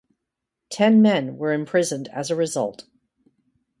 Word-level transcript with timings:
Ten 0.71 1.03
men 1.03 1.37
were 1.37 1.53
imprisoned 1.53 2.07
as 2.07 2.31
a 2.31 2.35
result. 2.35 2.85